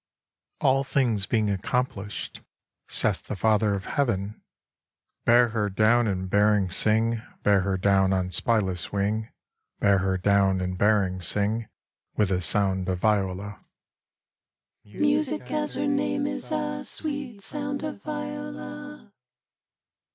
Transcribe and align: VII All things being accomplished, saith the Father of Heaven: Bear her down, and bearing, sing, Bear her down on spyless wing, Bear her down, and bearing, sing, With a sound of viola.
VII 0.01 0.57
All 0.67 0.83
things 0.83 1.27
being 1.27 1.47
accomplished, 1.51 2.41
saith 2.87 3.21
the 3.25 3.35
Father 3.35 3.75
of 3.75 3.85
Heaven: 3.85 4.41
Bear 5.25 5.49
her 5.49 5.69
down, 5.69 6.07
and 6.07 6.27
bearing, 6.27 6.71
sing, 6.71 7.21
Bear 7.43 7.61
her 7.61 7.77
down 7.77 8.11
on 8.11 8.31
spyless 8.31 8.91
wing, 8.91 9.31
Bear 9.79 9.99
her 9.99 10.17
down, 10.17 10.59
and 10.59 10.75
bearing, 10.75 11.21
sing, 11.21 11.67
With 12.17 12.31
a 12.31 12.41
sound 12.41 12.89
of 12.89 12.97
viola. 12.97 13.63